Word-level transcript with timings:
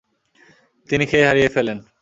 তিনি 0.89 1.03
খেই 1.05 1.23
হারিয়ে 1.23 1.49
ফেলেন। 1.49 1.77